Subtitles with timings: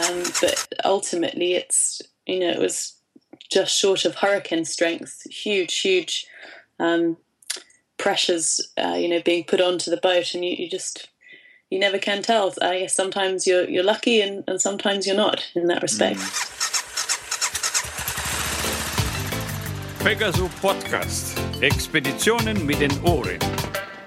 [0.00, 2.94] Um, but ultimately, it's you know it was
[3.50, 5.22] just short of hurricane strength.
[5.30, 6.26] Huge, huge
[6.78, 7.16] um,
[7.98, 11.08] pressures, uh, you know, being put onto the boat, and you, you just
[11.70, 12.52] you never can tell.
[12.60, 16.20] I guess sometimes you're you're lucky, and, and sometimes you're not in that respect.
[20.02, 21.38] Pegaso Podcast.
[21.60, 23.38] Expeditionen mit den Ohren.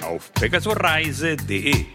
[0.03, 1.85] Auf pegasoreise.de.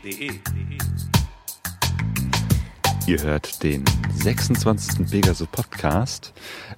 [3.11, 3.85] Ihr hört den
[4.15, 5.11] 26.
[5.11, 6.33] Pegaso Podcast.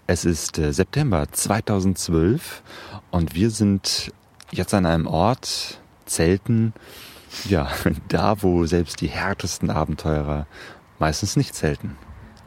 [0.07, 2.63] Es ist äh, September 2012
[3.11, 4.11] und wir sind
[4.51, 6.73] jetzt an einem Ort, Zelten,
[7.51, 7.69] ja,
[8.09, 10.47] da, wo selbst die härtesten Abenteurer
[10.99, 11.99] meistens nicht zelten.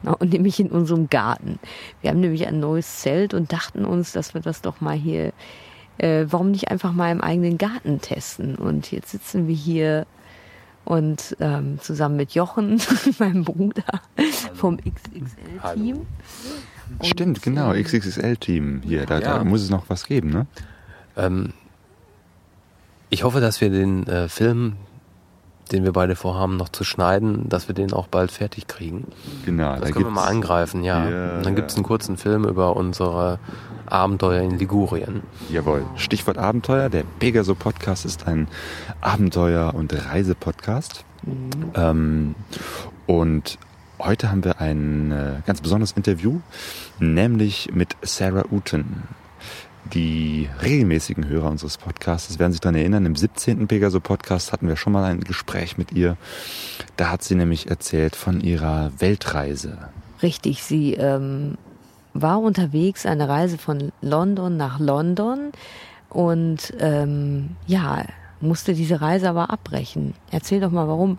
[0.02, 1.60] Und nämlich in unserem Garten.
[2.00, 5.32] Wir haben nämlich ein neues Zelt und dachten uns, dass wir das doch mal hier,
[5.98, 8.56] äh, warum nicht einfach mal im eigenen Garten testen.
[8.56, 10.08] Und jetzt sitzen wir hier
[10.86, 12.80] und ähm, zusammen mit Jochen,
[13.18, 13.82] meinem Bruder
[14.54, 16.06] vom XXL-Team.
[17.02, 19.04] Stimmt, genau, ähm, XXL-Team hier.
[19.04, 19.38] Da, Ja.
[19.38, 20.46] da muss es noch was geben, ne?
[21.16, 21.52] Ähm,
[23.10, 24.74] ich hoffe, dass wir den äh, Film,
[25.72, 29.08] den wir beide vorhaben, noch zu schneiden, dass wir den auch bald fertig kriegen.
[29.44, 29.72] Genau.
[29.72, 31.08] Das da können wir mal angreifen, ja.
[31.08, 33.38] Ja, Und dann gibt es einen kurzen Film über unsere
[33.88, 35.22] Abenteuer in Ligurien.
[35.50, 35.84] Jawohl.
[35.96, 36.88] Stichwort Abenteuer.
[36.88, 38.48] Der Pegaso Podcast ist ein
[39.00, 41.04] Abenteuer- und Reisepodcast.
[41.74, 42.34] Ähm,
[43.06, 43.58] und
[43.98, 46.40] heute haben wir ein äh, ganz besonderes Interview,
[46.98, 49.04] nämlich mit Sarah Uten.
[49.92, 53.68] Die regelmäßigen Hörer unseres Podcasts werden sich daran erinnern, im 17.
[53.68, 56.16] Pegaso Podcast hatten wir schon mal ein Gespräch mit ihr.
[56.96, 59.78] Da hat sie nämlich erzählt von ihrer Weltreise.
[60.22, 61.56] Richtig, sie ähm,
[62.22, 65.52] war unterwegs, eine Reise von London nach London
[66.08, 68.04] und ähm, ja,
[68.40, 70.14] musste diese Reise aber abbrechen.
[70.30, 71.18] Erzähl doch mal, warum.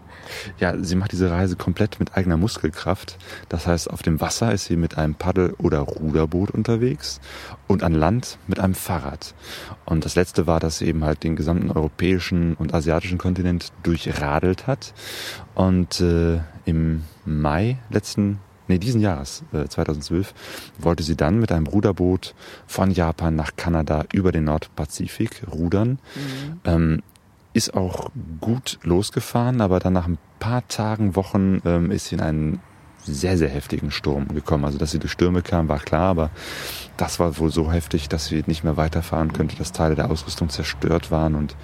[0.59, 3.17] Ja, sie macht diese Reise komplett mit eigener Muskelkraft.
[3.49, 7.19] Das heißt, auf dem Wasser ist sie mit einem Paddel- oder Ruderboot unterwegs
[7.67, 9.33] und an Land mit einem Fahrrad.
[9.85, 14.67] Und das letzte war, dass sie eben halt den gesamten europäischen und asiatischen Kontinent durchradelt
[14.67, 14.93] hat.
[15.55, 20.33] Und äh, im Mai letzten Nee, diesen Jahres, äh, 2012,
[20.77, 22.35] wollte sie dann mit einem Ruderboot
[22.67, 25.99] von Japan nach Kanada über den Nordpazifik rudern.
[26.65, 27.01] Ähm,
[27.53, 32.21] ist auch gut losgefahren, aber dann nach ein paar Tagen, Wochen ähm, ist sie in
[32.21, 32.59] einen
[33.13, 34.65] sehr, sehr heftigen Sturm gekommen.
[34.65, 36.29] Also, dass sie durch Stürme kam, war klar, aber
[36.97, 40.49] das war wohl so heftig, dass sie nicht mehr weiterfahren könnte, dass Teile der Ausrüstung
[40.49, 41.55] zerstört waren und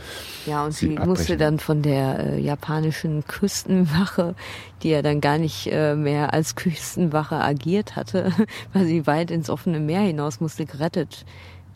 [0.45, 4.35] Ja, und Sie sie, musste dann von der äh, japanischen Küstenwache,
[4.83, 8.31] die ja dann gar nicht äh, mehr als Küstenwache agiert hatte,
[8.73, 11.25] weil sie weit ins offene Meer hinaus musste, gerettet.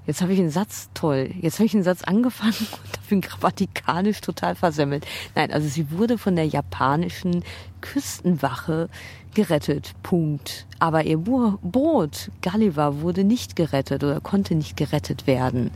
[0.08, 1.32] Jetzt habe ich einen Satz, toll.
[1.42, 5.06] Jetzt habe ich einen Satz angefangen und ihn grammatikalisch total versemmelt.
[5.36, 7.44] Nein, also sie wurde von der japanischen
[7.82, 8.90] Küstenwache
[9.38, 9.94] gerettet.
[10.02, 10.66] Punkt.
[10.80, 15.70] Aber ihr Bo Boot, Gulliver, wurde nicht gerettet oder konnte nicht gerettet werden.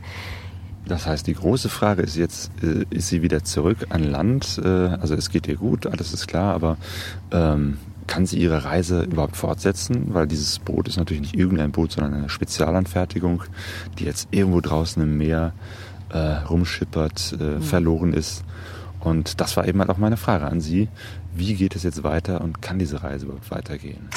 [0.84, 4.60] Das heißt, die große Frage ist jetzt, äh, ist sie wieder zurück an Land?
[4.62, 6.76] Äh, also es geht ihr gut, alles ist klar, aber
[7.30, 7.78] ähm,
[8.08, 10.12] kann sie ihre Reise überhaupt fortsetzen?
[10.12, 13.44] Weil dieses Boot ist natürlich nicht irgendein Boot, sondern eine Spezialanfertigung,
[14.00, 15.52] die jetzt irgendwo draußen im Meer
[16.10, 18.42] äh, rumschippert, äh, verloren ist.
[19.02, 20.88] Und das war eben halt auch meine Frage an Sie.
[21.34, 24.08] Wie geht es jetzt weiter und kann diese Reise überhaupt weitergehen?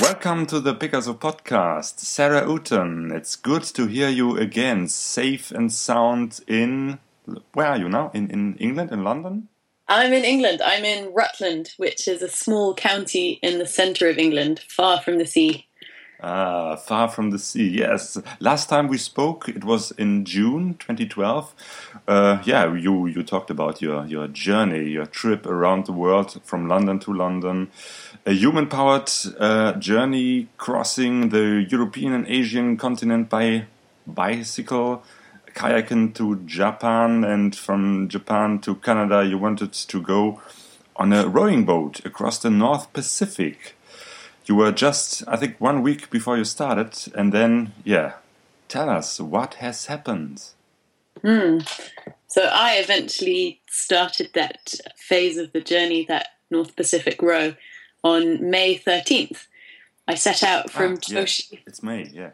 [0.00, 2.00] Welcome to the Picasso podcast.
[2.00, 6.98] Sarah Uten, it's good to hear you again, safe and sound in.
[7.52, 8.10] Where are you now?
[8.14, 9.48] In, in England, in London?
[9.88, 10.62] I'm in England.
[10.64, 15.18] I'm in Rutland, which is a small county in the centre of England, far from
[15.18, 15.66] the sea.
[16.26, 17.68] Ah, far from the sea.
[17.68, 18.16] Yes.
[18.40, 21.54] Last time we spoke, it was in June 2012.
[22.06, 26.68] Uh, yeah, you you talked about your your journey, your trip around the world from
[26.68, 27.70] London to London,
[28.26, 33.64] a human-powered uh, journey crossing the European and Asian continent by
[34.06, 35.02] bicycle,
[35.54, 39.24] kayaking to Japan, and from Japan to Canada.
[39.24, 40.42] You wanted to go
[40.96, 43.76] on a rowing boat across the North Pacific
[44.46, 48.12] you were just i think one week before you started and then yeah
[48.68, 50.50] tell us what has happened
[52.26, 57.54] So I eventually started that phase of the journey, that North Pacific row,
[58.02, 59.46] on May 13th.
[60.06, 61.20] I set out from Ah, yeah.
[61.22, 61.58] Choshi.
[61.66, 62.30] it's may yeah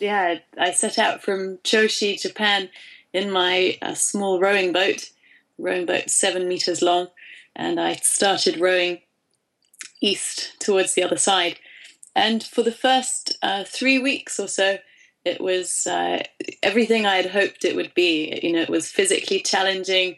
[0.00, 2.68] yeah, I set out from Choshi, Japan,
[3.12, 5.10] in my uh, small rowing boat,
[5.56, 7.08] rowing boat seven meters long,
[7.54, 9.02] and I started rowing
[10.00, 11.58] east towards the other side.
[12.14, 14.78] And for the first uh, three weeks or so,
[15.24, 16.22] it was uh,
[16.62, 18.38] everything I had hoped it would be.
[18.42, 20.16] You know, it was physically challenging,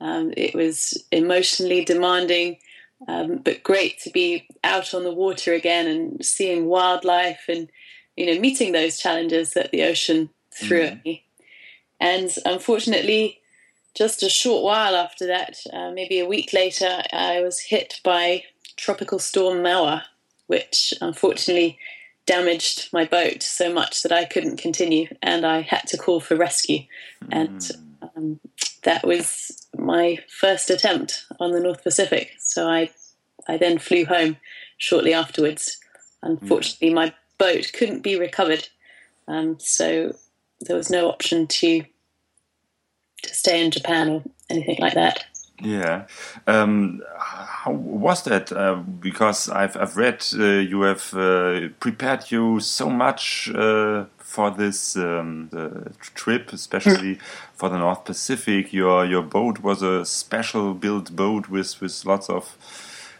[0.00, 2.58] um, it was emotionally demanding,
[3.06, 7.70] um, but great to be out on the water again and seeing wildlife and
[8.16, 10.98] you know meeting those challenges that the ocean threw mm-hmm.
[10.98, 11.24] at me.
[12.00, 13.40] And unfortunately,
[13.94, 18.44] just a short while after that, uh, maybe a week later, I was hit by
[18.76, 20.02] Tropical Storm Mawar,
[20.46, 21.78] which unfortunately
[22.28, 26.36] damaged my boat so much that I couldn't continue and I had to call for
[26.36, 26.80] rescue.
[27.24, 27.28] Mm.
[27.30, 27.70] And
[28.02, 28.40] um,
[28.84, 32.32] that was my first attempt on the North Pacific.
[32.38, 32.90] So I,
[33.48, 34.36] I then flew home
[34.76, 35.78] shortly afterwards.
[36.22, 36.96] Unfortunately, mm.
[36.96, 38.68] my boat couldn't be recovered.
[39.26, 40.14] Um, so
[40.60, 41.84] there was no option to
[43.22, 45.24] to stay in Japan or anything like that.
[45.60, 46.06] Yeah.
[46.46, 48.52] Um, how was that?
[48.52, 54.50] Uh, because I've, I've read uh, you have uh, prepared you so much uh, for
[54.52, 55.50] this um,
[56.14, 57.20] trip, especially mm.
[57.54, 58.72] for the North Pacific.
[58.72, 62.56] Your your boat was a special built boat with, with lots of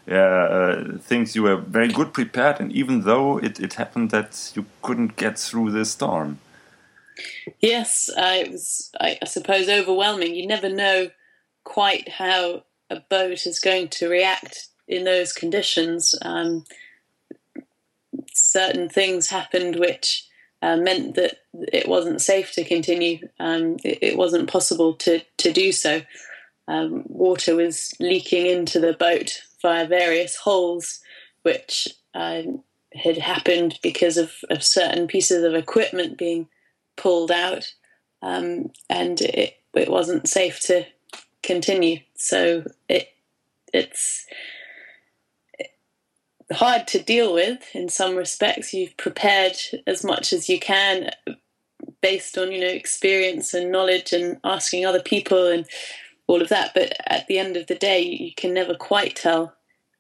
[0.09, 1.35] uh, things.
[1.35, 5.39] You were very good prepared, and even though it, it happened that you couldn't get
[5.39, 6.39] through the storm.
[7.59, 10.37] Yes, it was, I, I suppose, overwhelming.
[10.37, 11.11] You never know
[11.69, 16.15] quite how a boat is going to react in those conditions.
[16.23, 16.65] Um,
[18.33, 20.27] certain things happened which
[20.63, 21.37] uh, meant that
[21.71, 23.29] it wasn't safe to continue.
[23.39, 26.01] Um, it, it, wasn't possible to, to do so.
[26.67, 31.01] Um, water was leaking into the boat via various holes,
[31.43, 32.63] which um,
[32.95, 36.49] had happened because of, of, certain pieces of equipment being
[36.97, 37.73] pulled out,
[38.23, 40.87] um, and it, it wasn't safe to
[41.49, 42.01] continue.
[42.15, 43.09] So it
[43.73, 44.27] it's
[46.53, 48.73] hard to deal with in some respects.
[48.73, 49.57] You've prepared
[49.87, 51.11] as much as you can
[52.03, 55.67] based on you know experience and knowledge and asking other people and
[56.27, 56.73] all of that.
[56.75, 59.55] But at the end of the day, you can never quite tell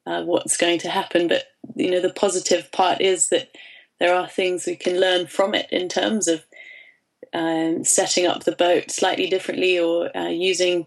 [0.06, 1.28] uh, what's going to happen.
[1.28, 3.48] But you know the positive part is that
[3.98, 6.44] there are things we can learn from it in terms of
[7.32, 10.86] um, setting up the boat slightly differently or uh, using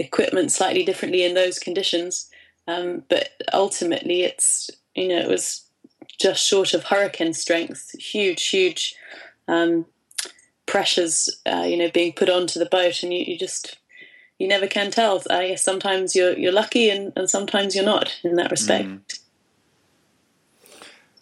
[0.00, 2.30] equipment slightly differently in those conditions.
[2.66, 5.64] Um, but ultimately, it's you know it was
[6.18, 8.94] just short of hurricane strength, huge, huge
[9.48, 9.86] um,
[10.66, 13.78] pressures, uh, you know, being put onto the boat, and you, you, just
[14.38, 15.22] you never can tell.
[15.30, 18.88] I guess sometimes you're you're lucky, and, and sometimes you're not in that respect.
[18.88, 19.20] Mm.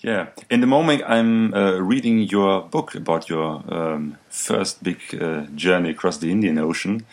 [0.00, 5.46] Yeah, in the moment I'm uh, reading your book about your um, first big uh,
[5.56, 7.04] journey across the Indian Ocean.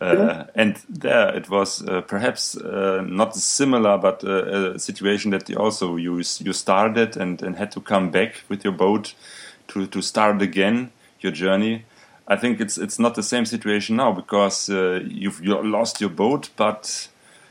[0.00, 5.48] Uh, and there it was uh, perhaps uh, not similar, but uh, a situation that
[5.48, 9.14] you also you you started and, and had to come back with your boat
[9.68, 11.84] to to start again your journey.
[12.26, 16.10] I think it's it's not the same situation now because uh, you've you lost your
[16.10, 17.08] boat, but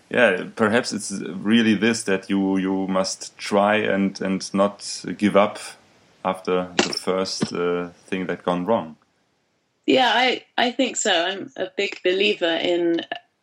[0.10, 5.60] yeah, perhaps it's really this that you you must try and and not give up
[6.26, 7.50] after the first
[8.08, 8.96] thing that gone wrong.
[9.90, 11.12] Yeah, I, I think so.
[11.12, 13.02] I'm a big believer in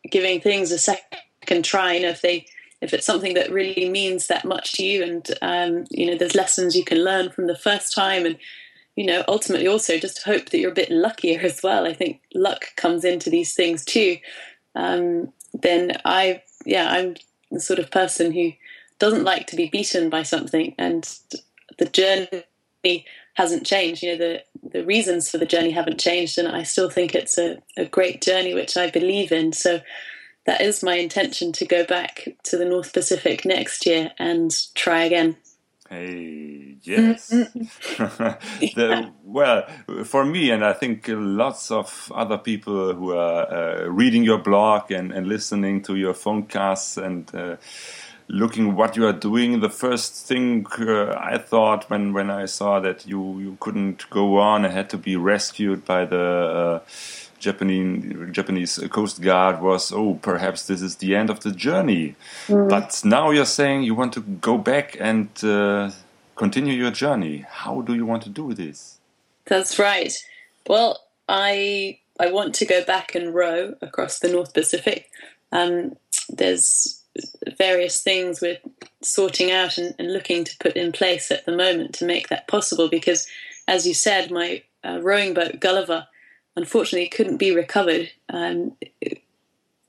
[0.09, 1.95] giving things a second try.
[1.95, 2.45] You know, if they
[2.79, 6.35] if it's something that really means that much to you, and um, you know, there's
[6.35, 8.37] lessons you can learn from the first time, and
[8.95, 11.85] you know, ultimately also just hope that you're a bit luckier as well.
[11.85, 14.15] I think luck comes into these things too.
[14.73, 17.15] Um, then I, yeah, I'm
[17.51, 18.53] the sort of person who
[18.99, 21.13] doesn't like to be beaten by something, and
[21.77, 23.05] the journey
[23.37, 24.01] hasn't changed.
[24.01, 27.37] You know, the the reasons for the journey haven't changed, and I still think it's
[27.37, 29.53] a, a great journey, which I believe in.
[29.53, 29.79] So
[30.47, 35.03] that is my intention to go back to the North Pacific next year and try
[35.03, 35.37] again.
[35.87, 37.27] Hey, yes.
[37.29, 39.67] the, well,
[40.03, 44.91] for me, and I think lots of other people who are uh, reading your blog
[44.91, 47.55] and, and listening to your phone casts and uh,
[48.27, 52.79] looking what you are doing, the first thing uh, I thought when, when I saw
[52.81, 56.79] that you, you couldn't go on and had to be rescued by the uh,
[57.39, 62.15] Japanese Japanese Coast Guard was, oh, perhaps this is the end of the journey.
[62.47, 62.69] Mm.
[62.69, 65.91] But now you're saying you want to go back and uh,
[66.35, 67.45] continue your journey.
[67.47, 68.97] How do you want to do this?
[69.45, 70.13] That's right.
[70.67, 75.09] Well, I I want to go back and row across the North Pacific.
[75.51, 75.95] Um,
[76.29, 77.03] there's
[77.57, 78.59] various things we're
[79.01, 82.47] sorting out and, and, looking to put in place at the moment to make that
[82.47, 82.89] possible.
[82.89, 83.27] Because,
[83.67, 86.07] as you said, my uh, rowing boat Gulliver
[86.55, 88.09] unfortunately couldn't be recovered.
[88.29, 88.75] Um,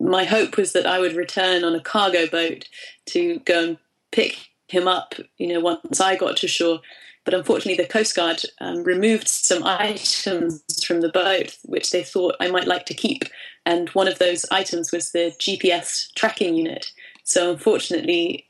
[0.00, 2.68] my hope was that I would return on a cargo boat
[3.06, 3.78] to go and
[4.12, 5.14] pick him up.
[5.38, 6.80] You know, once I got to shore.
[7.24, 12.36] But unfortunately, the Coast Guard um, removed some items from the boat which they thought
[12.40, 13.24] I might like to keep.
[13.66, 16.90] And one of those items was the GPS tracking unit.
[17.28, 18.48] So unfortunately,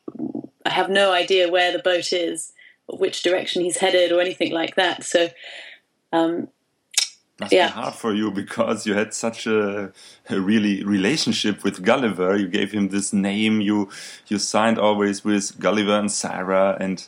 [0.64, 2.52] I have no idea where the boat is,
[2.86, 5.04] or which direction he's headed, or anything like that.
[5.04, 5.30] So.
[6.12, 6.48] Um,
[7.40, 7.68] Must Yeah.
[7.68, 9.92] be hard for you because you had such a,
[10.28, 12.36] a really relationship with Gulliver.
[12.36, 13.60] You gave him this name.
[13.60, 13.88] You
[14.28, 17.06] you signed always with Gulliver and Sarah, and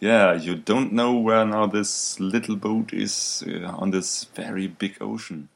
[0.00, 4.96] yeah, you don't know where now this little boat is uh, on this very big
[5.00, 5.48] ocean.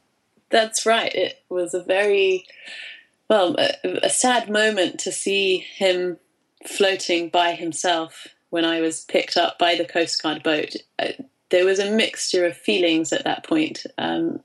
[0.50, 1.14] That's right.
[1.14, 2.45] It was a very,
[3.31, 6.19] well, a, a sad moment to see him
[6.67, 10.75] floating by himself when I was picked up by the Coast Guard boat.
[10.99, 11.13] Uh,
[11.51, 14.41] there was a mixture of feelings at that point, um,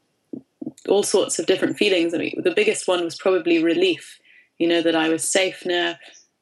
[0.88, 2.13] all sorts of different feelings.
[2.13, 4.20] I mean, the biggest one was probably relief,
[4.60, 5.96] you know, that I was safe now,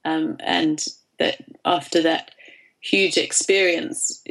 [0.03, 0.85] um, and
[1.19, 2.31] that after that
[2.81, 4.21] huge experience,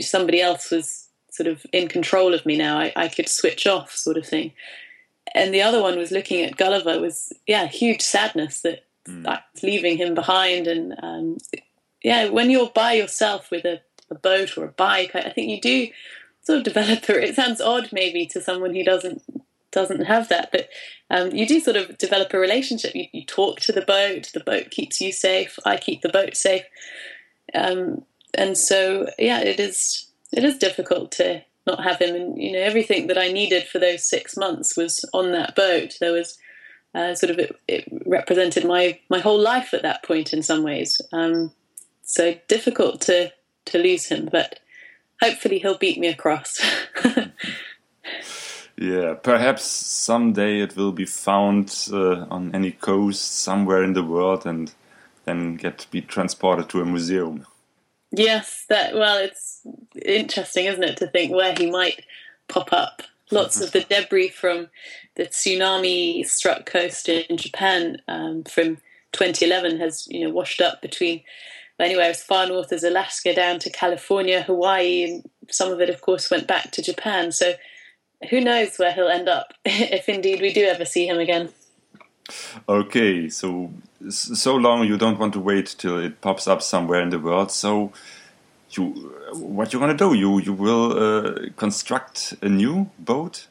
[0.00, 2.78] somebody else was sort of in control of me now.
[2.78, 4.52] I, I could switch off, sort of thing
[5.34, 9.96] and the other one was looking at Gulliver was yeah huge sadness that was leaving
[9.96, 10.66] him behind.
[10.66, 11.38] And um,
[12.02, 15.50] yeah when you're by yourself with a, a boat or a bike I, I think
[15.50, 15.88] you do
[16.42, 19.22] sort of develop a, it sounds odd maybe to someone who doesn't
[19.70, 20.68] doesn't have that but
[21.10, 22.94] um, you do sort of develop a relationship.
[22.94, 26.36] You, you talk to the boat the boat keeps you safe I keep the boat
[26.36, 26.64] safe.
[27.54, 32.52] Um, and so yeah it is it is difficult to not have him and you
[32.52, 35.94] know everything that I needed for those six months was on that boat.
[36.00, 36.38] There was
[36.94, 40.62] uh, sort of it, it represented my my whole life at that point in some
[40.62, 41.00] ways.
[41.12, 41.52] Um,
[42.02, 43.32] so difficult to
[43.66, 44.58] to lose him but
[45.22, 46.60] hopefully he'll beat me across.
[48.82, 54.44] Yeah, perhaps someday it will be found uh, on any coast somewhere in the world
[54.44, 54.72] and
[55.24, 57.46] then get to be transported to a museum.
[58.12, 59.62] Yes, that well, it's
[60.04, 62.04] interesting, isn't it, to think where he might
[62.48, 63.02] pop up.
[63.30, 64.68] Lots of the debris from
[65.14, 68.76] the tsunami struck coast in Japan um, from
[69.12, 71.22] 2011 has you know washed up between
[71.80, 76.00] anywhere as far north as Alaska down to California, Hawaii, and some of it, of
[76.00, 77.32] course, went back to Japan.
[77.32, 77.54] So
[78.30, 81.48] who knows where he'll end up if indeed we do ever see him again.
[82.68, 83.70] Okay, so
[84.10, 87.50] so long you don't want to wait till it pops up somewhere in the world.
[87.50, 87.92] So
[88.70, 88.84] you,
[89.34, 90.14] what you're gonna do?
[90.14, 93.48] You you will uh, construct a new boat?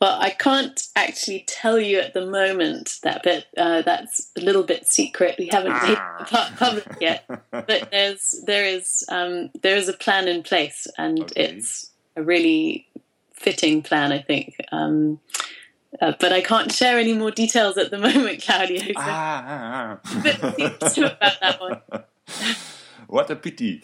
[0.00, 3.46] Well, I can't actually tell you at the moment that bit.
[3.56, 5.36] Uh, that's a little bit secret.
[5.38, 7.24] We haven't made it public yet.
[7.50, 11.44] But there's there is um, there is a plan in place, and Okay.
[11.44, 12.86] it's a really
[13.32, 14.56] fitting plan, I think.
[14.72, 15.20] Um,
[16.04, 18.80] uh, but I can't share any more details at the moment, Claudio.
[18.80, 20.36] So Ah, a bit
[20.90, 21.80] secretive about that one.
[23.08, 23.82] what a pity.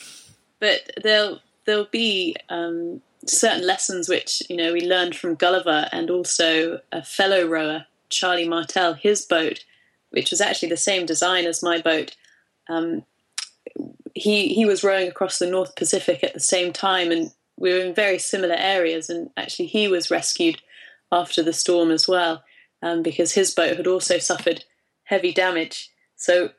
[0.58, 6.10] but there'll there'll be um, certain lessons which you know we learned from Gulliver and
[6.10, 9.64] also a fellow rower Charlie Martel his boat
[10.10, 12.16] which was actually the same design as my boat
[12.68, 13.04] um,
[14.14, 17.80] he he was rowing across the North Pacific at the same time and we were
[17.80, 20.60] in very similar areas and actually he was rescued
[21.12, 22.42] after the storm as well
[22.82, 24.64] um, because his boat had also suffered
[25.04, 26.50] heavy damage so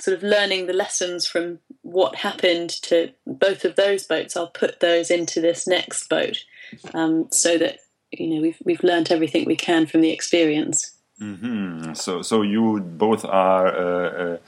[0.00, 4.80] sort of learning the lessons from what happened to both of those boats, I'll put
[4.80, 6.44] those into this next boat,
[6.94, 7.78] um, so that
[8.10, 10.92] you know we've we've learned everything we can from the experience.
[11.18, 14.38] hmm So so you both are uh, uh,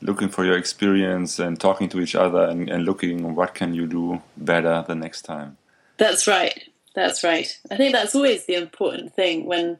[0.00, 3.86] looking for your experience and talking to each other and, and looking what can you
[3.86, 5.56] do better the next time.
[5.96, 6.64] That's right.
[6.94, 7.58] That's right.
[7.70, 9.78] I think that's always the important thing when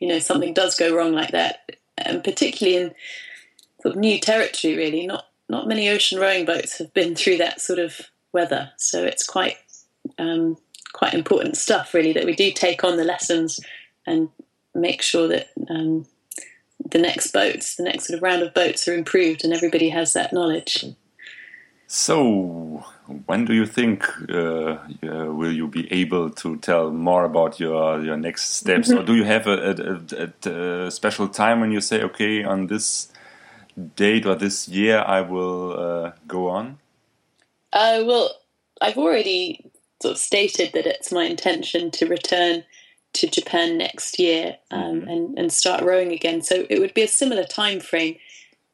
[0.00, 2.94] you know something does go wrong like that, and particularly in
[3.82, 4.76] sort of new territory.
[4.76, 8.00] Really, not not many ocean rowing boats have been through that sort of
[8.32, 9.58] weather, so it's quite
[10.18, 10.56] um,
[10.92, 11.92] quite important stuff.
[11.92, 13.60] Really, that we do take on the lessons
[14.06, 14.30] and
[14.74, 16.06] make sure that um,
[16.90, 20.14] the next boats, the next sort of round of boats, are improved, and everybody has
[20.14, 20.86] that knowledge.
[21.88, 22.84] So,
[23.26, 24.78] when do you think uh, uh,
[25.32, 29.24] will you be able to tell more about your your next steps, or do you
[29.24, 33.12] have a, a, a, a special time when you say, okay, on this
[33.94, 36.78] date or this year, I will uh, go on?
[37.72, 38.30] Uh, well,
[38.80, 39.70] I've already
[40.02, 42.64] sort of stated that it's my intention to return
[43.14, 46.42] to Japan next year um, and, and start rowing again.
[46.42, 48.16] So it would be a similar time frame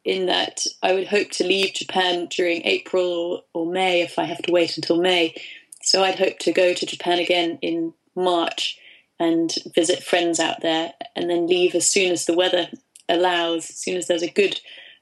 [0.04, 4.42] in that I would hope to leave Japan during April or, May if I have
[4.42, 5.34] to wait until May.
[5.82, 8.78] So I'd hope to go to Japan again in March
[9.18, 12.68] and visit friends out there and then leave as soon as the weather
[13.08, 14.60] allows, as soon as there's a good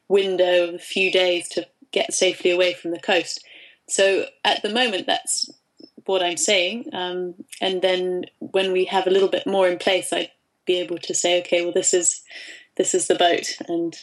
[0.08, 3.44] window of a few days to get safely away from the coast.
[3.88, 5.50] So at the moment, that's
[6.04, 6.90] what I'm saying.
[6.92, 10.30] Um, and then when we have a little bit more in place, I'd
[10.66, 12.22] be able to say, okay, well, this is
[12.76, 13.96] this is the boat, and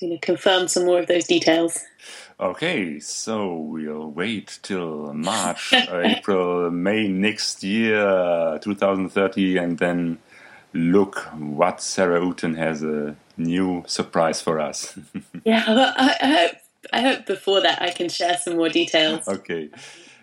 [0.00, 1.78] you know, confirm some more of those details.
[2.40, 10.18] Okay, so we'll wait till March, April, May next year, 2030, and then
[10.72, 14.98] look what Sarah Uten has a new surprise for us.
[15.44, 16.52] yeah, well, I, I, hope
[16.92, 19.28] I hope before that I can share some more details.
[19.28, 19.70] Okay,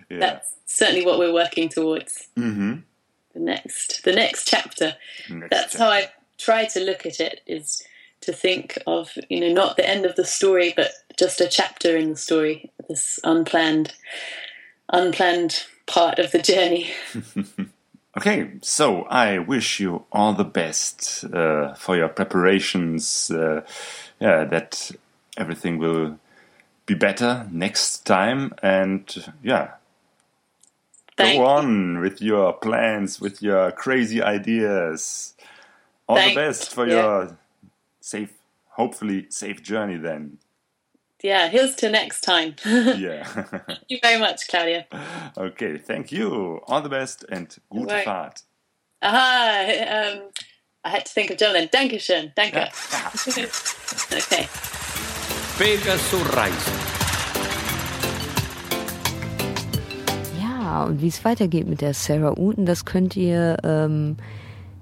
[0.10, 0.20] yeah.
[0.20, 2.28] That's certainly what we're working towards.
[2.36, 2.80] Mm-hmm.
[3.34, 4.96] The next, the next chapter.
[5.30, 7.42] Next That's how I try to look at it.
[7.46, 7.84] Is
[8.22, 11.96] to think of you know not the end of the story, but just a chapter
[11.98, 12.72] in the story.
[12.88, 13.94] This unplanned,
[14.92, 16.92] unplanned part of the journey.
[18.18, 23.30] Okay, so I wish you all the best uh, for your preparations.
[23.32, 23.62] Uh,
[24.20, 24.92] yeah, that
[25.38, 26.20] everything will
[26.86, 29.74] be better next time, and yeah,
[31.16, 31.48] Thank go you.
[31.48, 35.36] on with your plans, with your crazy ideas.
[36.08, 36.94] All Thank- the best for yeah.
[36.96, 37.38] your
[38.02, 38.34] safe,
[38.78, 39.98] hopefully safe journey.
[39.98, 40.38] Then,
[41.22, 42.56] Yeah, here's to next time.
[42.66, 43.24] yeah.
[43.26, 44.86] Thank you very much, Claudia.
[45.38, 46.62] okay, thank you.
[46.68, 48.06] All the best and gute Right.
[48.08, 48.44] Fahrt.
[49.02, 50.32] Aha, um,
[50.86, 51.68] I had to think of German.
[51.72, 52.32] Dankeschön.
[52.36, 52.70] Danke.
[54.14, 54.48] okay.
[55.58, 56.72] Pegasus Reise.
[60.42, 64.18] Ja, und wie es weitergeht mit der Sarah Uten, das könnt ihr, ähm,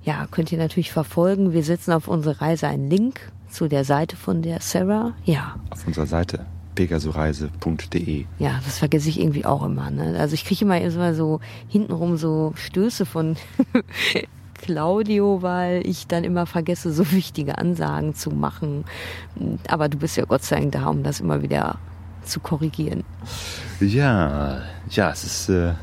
[0.07, 1.51] ja, könnt ihr natürlich verfolgen.
[1.51, 5.11] Wir setzen auf unsere Reise einen Link zu der Seite von der Sarah.
[5.25, 6.45] Ja, Auf unserer Seite
[6.75, 8.25] pegasureise.de.
[8.39, 9.89] ja, das vergesse ich irgendwie auch immer.
[9.91, 10.15] Ne?
[10.17, 13.35] Also ich kriege immer, immer so hintenrum so Stöße von
[14.53, 18.85] Claudio, weil ich dann immer vergesse, so wichtige Ansagen zu machen.
[19.67, 21.79] Aber du bist ja Gott sei Dank da, um das immer wieder
[22.23, 23.03] zu korrigieren.
[23.81, 25.73] Ja, ja, es ist äh,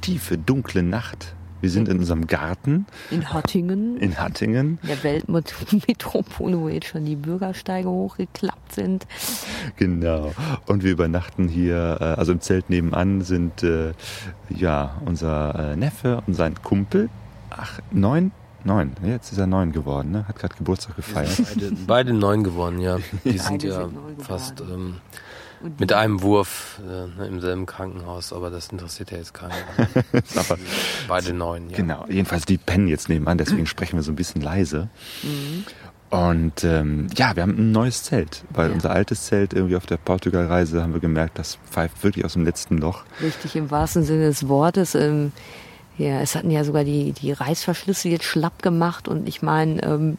[0.00, 1.34] tiefe, dunkle Nacht.
[1.60, 3.96] Wir sind in unserem Garten In Hattingen.
[3.98, 4.78] in Hattingen.
[4.82, 9.06] der Weltmetropole, wo jetzt schon die Bürgersteige hochgeklappt sind.
[9.76, 10.32] Genau.
[10.66, 13.92] Und wir übernachten hier, äh, also im Zelt nebenan sind äh,
[14.48, 17.08] ja unser äh, Neffe und sein Kumpel.
[17.50, 18.32] Ach, neun?
[18.62, 18.92] Neun.
[19.02, 20.28] Jetzt ist er neun geworden, ne?
[20.28, 21.30] Hat gerade Geburtstag gefeiert.
[21.38, 22.98] Beide, beide neun geworden, ja.
[23.24, 24.20] Die sind ja sind neun geworden.
[24.20, 24.96] fast ähm,
[25.78, 29.52] mit einem Wurf äh, ne, im selben Krankenhaus, aber das interessiert ja jetzt keinen.
[30.36, 30.58] Aber
[31.08, 31.76] Beide neun, ja.
[31.76, 34.88] Genau, jedenfalls die pennen jetzt nebenan, deswegen sprechen wir so ein bisschen leise.
[36.10, 38.74] Und ähm, ja, wir haben ein neues Zelt, weil Ja.
[38.74, 42.44] unser altes Zelt irgendwie auf der Portugalreise haben wir gemerkt, das pfeift wirklich aus dem
[42.44, 43.04] letzten Loch.
[43.22, 44.94] Richtig im wahrsten Sinne des Wortes.
[44.96, 45.30] Ähm,
[45.98, 50.18] ja, es hatten ja sogar die, die Reißverschlüsse jetzt schlapp gemacht und ich meine, ähm,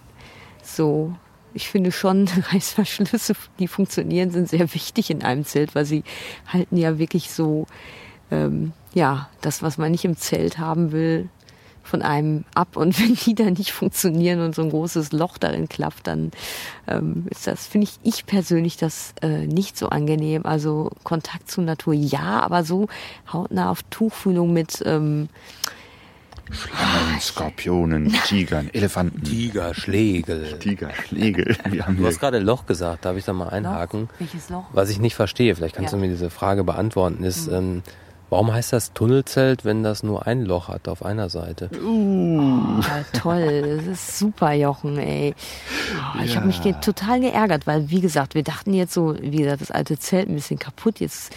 [0.63, 1.13] so,
[1.53, 6.03] ich finde schon, Reißverschlüsse, die funktionieren, sind sehr wichtig in einem Zelt, weil sie
[6.47, 7.67] halten ja wirklich so,
[8.29, 11.29] ähm, ja, das, was man nicht im Zelt haben will,
[11.83, 12.77] von einem ab.
[12.77, 16.31] Und wenn die dann nicht funktionieren und so ein großes Loch darin klafft, dann
[16.87, 20.45] ähm, ist das, finde ich, ich persönlich das äh, nicht so angenehm.
[20.45, 22.87] Also Kontakt zur Natur ja, aber so
[23.31, 25.29] hautnah auf Tuchfühlung mit ähm,
[26.51, 30.57] Schlangen, Skorpionen, Tigern, Elefanten, Tiger, Schlegel.
[30.59, 31.55] Tiger, Schlegel.
[31.69, 34.09] Wir haben Du hast gerade Loch gesagt, darf ich da mal einhaken?
[34.19, 34.65] welches Loch?
[34.73, 35.97] Was ich nicht verstehe, vielleicht kannst Ja.
[35.97, 37.53] du mir diese Frage beantworten, ist, Mhm.
[37.55, 37.83] ähm,
[38.29, 41.69] warum heißt das Tunnelzelt, wenn das nur ein Loch hat auf einer Seite?
[41.73, 45.33] Ah, toll, das ist super, Jochen, ey.
[46.17, 49.61] Oh, Ich habe mich total geärgert, weil, wie gesagt, wir dachten jetzt so, wie gesagt,
[49.61, 50.99] das alte Zelt ein bisschen kaputt.
[50.99, 51.33] Jetzt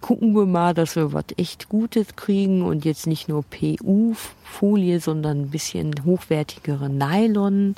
[0.00, 5.42] gucken wir mal, dass wir was echt Gutes kriegen und jetzt nicht nur PU-Folie, sondern
[5.42, 7.74] ein bisschen hochwertigere Nylon,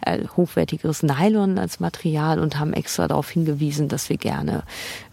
[0.00, 4.64] äh, hochwertigeres Nylon als Material und haben extra darauf hingewiesen, dass wir gerne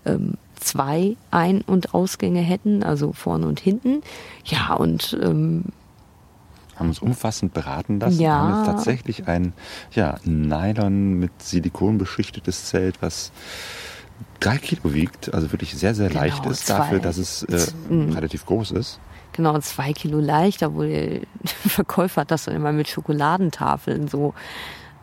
[0.06, 4.02] ähm, zwei Ein- und Ausgänge hätten, also vorne und hinten.
[4.46, 5.66] Ja, und ähm,
[6.76, 8.22] haben uns umfassend beraten lassen.
[8.22, 8.38] Ja.
[8.38, 9.54] Haben jetzt tatsächlich ein
[9.92, 13.32] ja, Nylon mit Silikon beschichtetes Zelt, was
[14.40, 16.78] drei Kilo wiegt, also wirklich sehr, sehr Genau, leicht ist, zwei.
[16.78, 19.00] dafür, dass es äh, relativ groß ist.
[19.34, 24.34] Genau, zwei Kilo leichter, wo der Verkäufer hat das dann immer mit Schokoladentafeln so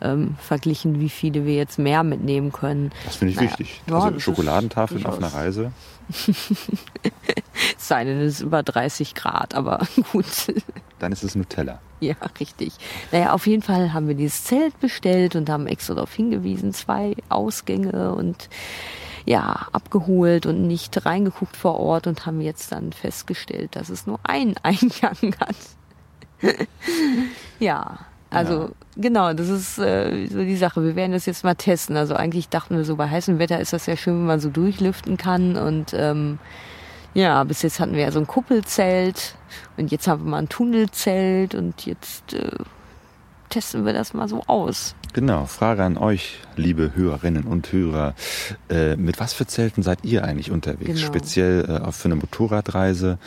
[0.02, 2.90] ähm, verglichen, wie viele wir jetzt mehr mitnehmen können.
[3.04, 3.80] Das finde ich Naja, wichtig.
[3.88, 5.72] ja, also Schokoladentafeln auf einer Reise.
[7.78, 9.80] Es sei denn, es ist über 30 Grad, aber
[10.12, 10.26] gut.
[10.98, 11.80] Dann ist es Nutella.
[12.00, 12.74] Ja, richtig.
[13.12, 17.14] Naja, auf jeden Fall haben wir dieses Zelt bestellt und haben extra darauf hingewiesen, zwei
[17.28, 18.48] Ausgänge und
[19.26, 24.20] ja, abgeholt und nicht reingeguckt vor Ort und haben jetzt dann festgestellt, dass es nur
[24.22, 25.56] einen Eingang hat.
[27.58, 27.98] ja,
[28.30, 28.68] also Ja.
[28.96, 30.82] genau, das ist äh, so die Sache.
[30.84, 31.96] Wir werden das jetzt mal testen.
[31.96, 34.50] Also eigentlich dachten wir so, bei heißem Wetter ist das ja schön, wenn man so
[34.50, 36.38] durchlüften kann und ähm,
[37.14, 39.36] ja, bis jetzt hatten wir ja so ein Kuppelzelt
[39.76, 42.50] und jetzt haben wir mal ein Tunnelzelt und jetzt äh,
[43.48, 44.94] testen wir das mal so aus.
[45.16, 48.14] Genau, Frage an euch, liebe Hörerinnen und Hörer.
[48.68, 51.00] Äh, mit was für Zelten seid ihr eigentlich unterwegs?
[51.00, 51.06] Genau.
[51.06, 53.18] Speziell äh, für eine Motorradreise.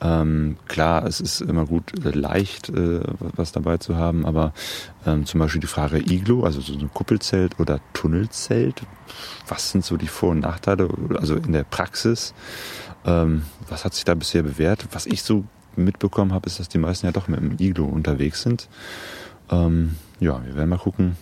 [0.00, 2.98] Ähm, klar, es ist immer gut, äh, leicht äh,
[3.36, 4.54] was dabei zu haben, aber
[5.06, 8.82] ähm, zum Beispiel die Frage Iglo, also so ein Kuppelzelt oder Tunnelzelt.
[9.46, 12.34] Was sind so die Vor- und Nachteile, also in der Praxis?
[13.04, 14.88] Ähm, was hat sich da bisher bewährt?
[14.90, 15.44] Was ich so
[15.76, 18.68] mitbekommen habe, ist, dass die meisten ja doch mit dem Iglo unterwegs sind.
[19.48, 21.16] Ähm, ja, wir werden mal gucken,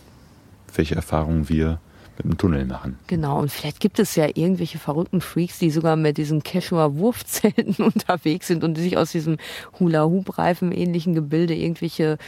[0.77, 1.81] welche Erfahrungen wir
[2.17, 2.99] mit dem Tunnel machen.
[3.07, 8.47] Genau, und vielleicht gibt es ja irgendwelche verrückten Freaks, die sogar mit diesen Quechua-Wurfzelten unterwegs
[8.47, 9.39] sind und die sich aus diesem
[9.81, 12.19] Hula-Hoop-Reifen ähnlichen Gebilde irgendwelche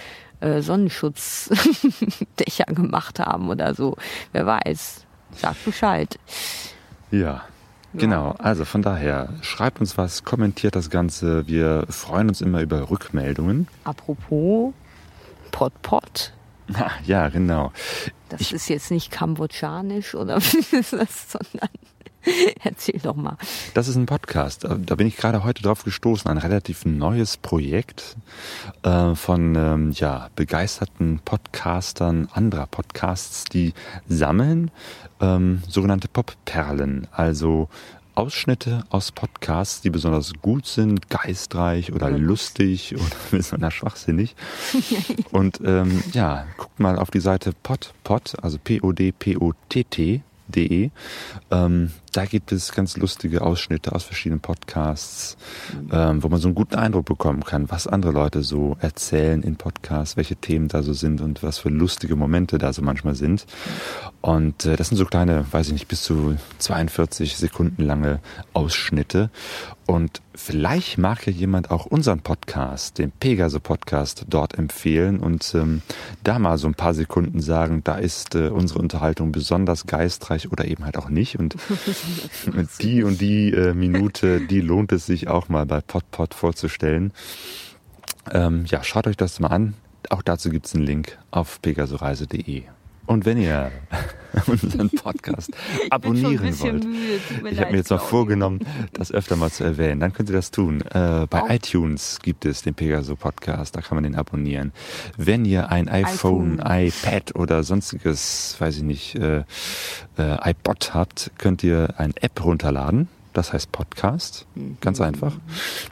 [0.41, 3.97] äh, Sonnenschutzdächer gemacht haben oder so.
[4.33, 5.05] Wer weiß.
[5.33, 6.19] Sagt Bescheid.
[7.11, 7.43] Ja.
[7.95, 11.47] Genau, also von daher, schreibt uns was, kommentiert das Ganze.
[11.47, 13.69] Wir freuen uns immer über Rückmeldungen.
[13.85, 14.75] Apropos
[15.51, 16.35] Pot-Pot.
[16.75, 17.73] Ah, ja, genau.
[18.29, 21.71] Das ist jetzt nicht kambodschanisch oder wie ist das, sondern
[22.65, 23.37] erzähl doch mal.
[23.75, 24.65] Das ist ein Podcast.
[24.65, 26.31] Da bin ich gerade heute drauf gestoßen.
[26.31, 28.17] Ein relativ neues Projekt
[28.83, 33.75] äh, von ähm, ja, begeisterten Podcastern anderer Podcasts, die
[34.09, 34.71] sammeln
[35.21, 37.07] ähm, sogenannte Popperlen.
[37.13, 37.69] Also
[38.17, 44.35] Ausschnitte aus Podcasts, die besonders gut sind, geistreich oder lustig oder besonders schwachsinnig.
[45.31, 50.23] Und ähm, ja, guckt mal auf die Seite podpod, also P-O-D-P-O-T-T.
[50.49, 50.91] De.
[51.51, 55.37] Ähm, da gibt es ganz lustige Ausschnitte aus verschiedenen Podcasts,
[55.93, 59.57] ähm, wo man so einen guten Eindruck bekommen kann, was andere Leute so erzählen in
[59.57, 63.45] Podcasts, welche Themen da so sind und was für lustige Momente da so manchmal sind.
[64.23, 68.21] Und äh, das sind so kleine, weiß ich nicht, bis zu 42 Sekunden lange
[68.55, 69.29] Ausschnitte.
[69.87, 75.83] Und vielleicht mag ja jemand auch unseren Podcast, den Pegaso Podcast, dort empfehlen und ähm,
[76.25, 80.65] da mal so ein paar Sekunden sagen, da ist äh, unsere Unterhaltung besonders geistreich oder
[80.65, 81.39] eben halt auch nicht.
[81.39, 81.55] Und
[82.81, 87.13] die und die äh, Minute, die lohnt es sich auch mal bei PodPod vorzustellen.
[88.31, 89.75] Ähm, ja, schaut euch das mal an.
[90.11, 92.63] Auch dazu gibt's einen Link auf pegasoreise.de.
[93.07, 93.71] Und wenn ihr
[94.47, 95.51] unseren Podcast
[95.91, 96.87] abonnieren wollt,
[97.51, 98.61] ich habe mir jetzt noch vorgenommen,
[98.93, 100.83] das öfter mal zu erwähnen, dann könnt ihr das tun.
[100.83, 101.51] Äh, bei Auch.
[101.51, 104.73] iTunes gibt es den Pegaso Podcast, da kann man den abonnieren.
[105.17, 109.45] Wenn ihr ein iPhone, iPad oder sonstiges, weiß ich nicht, äh,
[110.19, 113.09] äh, iPod habt, könnt ihr eine App runterladen.
[113.33, 114.47] Das heißt Podcast.
[114.81, 115.35] Ganz einfach.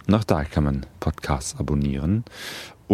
[0.06, 2.24] Und auch da kann man Podcasts abonnieren.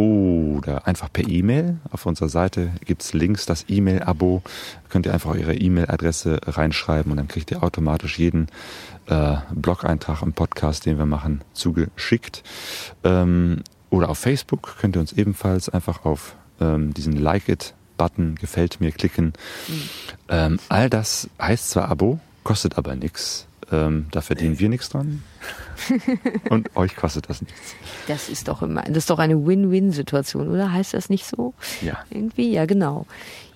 [0.00, 1.76] Oder einfach per E-Mail.
[1.90, 4.42] Auf unserer Seite gibt's Links, das E-Mail-Abo.
[4.88, 8.46] Könnt ihr einfach eure E-Mail-Adresse reinschreiben und dann kriegt ihr automatisch jeden
[9.08, 12.42] äh, Blog-Eintrag im Podcast, den wir machen, zugeschickt.
[13.04, 18.80] Ähm, oder auf Facebook könnt ihr uns ebenfalls einfach auf ähm, diesen Like It-Button, gefällt
[18.80, 19.34] mir, klicken.
[20.30, 23.46] Ähm, all das heißt zwar Abo, kostet aber nichts.
[23.72, 25.22] Ähm, da verdienen wir nichts dran.
[26.50, 27.74] Und euch kostet das nichts.
[28.08, 30.72] Das ist doch immer, das ist doch eine Win-Win-Situation, oder?
[30.72, 31.54] Heißt das nicht so?
[31.80, 31.98] Ja.
[32.10, 33.06] Irgendwie, ja, genau.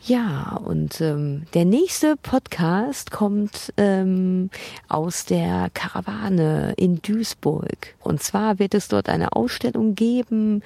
[0.07, 4.51] Ja, und ähm, der nächste Podcast kommt ähm,
[4.87, 7.95] aus der Karawane in Duisburg.
[8.01, 10.63] Und zwar wird es dort eine Ausstellung geben,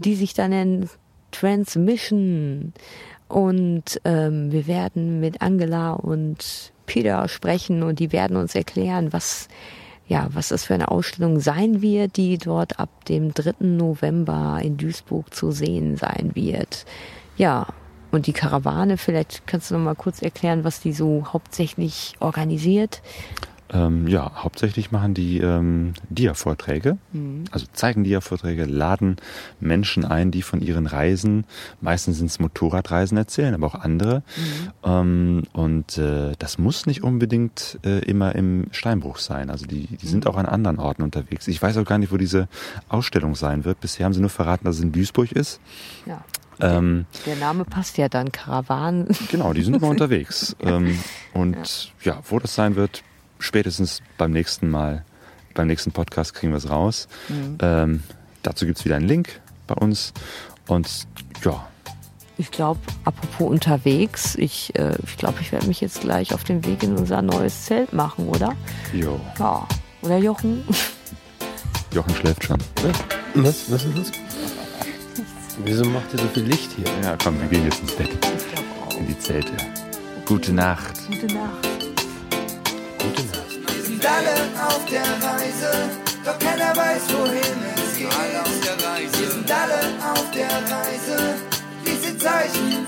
[0.00, 0.90] die sich dann nennt
[1.30, 2.72] Transmission.
[3.32, 9.48] Und ähm, wir werden mit Angela und Peter sprechen und die werden uns erklären, was
[10.06, 13.54] ja, was das für eine Ausstellung sein wird, die dort ab dem 3.
[13.60, 16.84] November in Duisburg zu sehen sein wird.
[17.38, 17.68] Ja,
[18.10, 23.00] und die Karawane, vielleicht kannst du noch mal kurz erklären, was die so hauptsächlich organisiert.
[23.72, 26.98] Ähm, ja, hauptsächlich machen die ähm, Dia-Vorträge,
[27.50, 29.16] also zeigen Dia-Vorträge, laden
[29.60, 31.44] Menschen ein, die von ihren Reisen,
[31.80, 34.22] meistens sind es Motorradreisen erzählen, aber auch andere.
[34.84, 39.48] Ähm, und äh, das muss nicht unbedingt äh, immer im Steinbruch sein.
[39.48, 41.48] Also die, die sind auch an anderen Orten unterwegs.
[41.48, 42.48] Ich weiß auch gar nicht, wo diese
[42.88, 43.80] Ausstellung sein wird.
[43.80, 45.60] Bisher haben sie nur verraten, dass es in Duisburg ist.
[46.04, 46.22] Ja.
[46.60, 49.08] Ähm, Der Name passt ja dann, Karawanen.
[49.30, 50.54] Genau, die sind immer unterwegs.
[50.60, 50.98] Ähm,
[51.32, 52.20] und ja.
[52.28, 53.02] wo das sein wird,
[53.42, 55.04] spätestens beim nächsten Mal,
[55.54, 57.08] beim nächsten Podcast kriegen wir es raus.
[57.60, 58.02] Ähm,
[58.42, 60.12] dazu gibt's wieder einen Link bei uns.
[60.66, 60.88] Und
[61.44, 61.66] ja,
[62.38, 66.64] Ich glaube, apropos unterwegs, ich, äh, ich glaube, ich werde mich jetzt gleich auf den
[66.64, 68.54] Weg in unser neues Zelt machen, oder?
[68.92, 69.66] jo, Ja.
[70.02, 70.64] Oder Jochen?
[71.94, 72.58] Jochen schläft schon.
[73.34, 74.12] Was, was ist das?
[75.64, 76.86] Wieso macht ihr so viel Licht hier?
[77.04, 78.96] Ja, komm, wir gehen jetzt ins Bett, Ich glaube auch.
[78.96, 79.52] in die Zelte.
[80.24, 80.94] Gute Nacht.
[81.08, 81.71] Gute Nacht.
[83.02, 83.74] Gute Nacht.
[83.74, 84.34] Wir sind alle
[84.68, 85.90] auf der Reise,
[86.24, 88.06] doch keiner weiß, wohin es geht.
[88.06, 89.18] Alle auf der Reise.
[89.18, 89.80] Wir sind alle
[90.12, 91.34] auf der Reise,
[91.84, 92.86] diese Zeichen.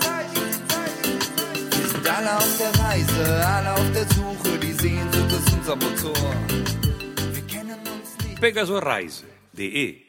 [1.91, 6.35] sind alle auf der Reise, alle auf der Suche, die Sehnsucht ist unser Motor.
[7.33, 8.39] Wir kennen uns nicht.
[8.39, 10.04] Pegasoreise.de